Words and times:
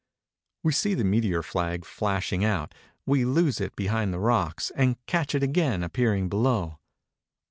We 0.63 0.71
see 0.73 0.95
the 0.95 1.03
meteor 1.03 1.43
flag 1.43 1.85
flashing 1.85 2.43
out, 2.43 2.73
we 3.05 3.23
lose 3.23 3.61
it 3.61 3.75
behind 3.75 4.11
the 4.11 4.19
rocks, 4.19 4.71
and 4.75 4.95
catch 5.05 5.35
it 5.35 5.43
again 5.43 5.83
appearing 5.83 6.27
below. 6.27 6.79